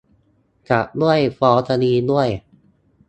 [0.69, 2.27] จับด้วย ฟ้องคดีด้วย